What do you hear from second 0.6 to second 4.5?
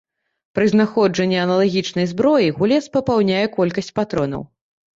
знаходжанні аналагічнай зброі гулец папаўняе колькасць патронаў.